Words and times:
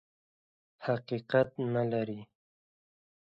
حقیقت 0.85 1.49
نه 1.73 1.81
لري. 1.91 2.21